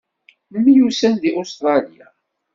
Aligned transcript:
Nemyussan 0.51 1.13
deg 1.21 1.33
Ustṛalya. 1.41 2.07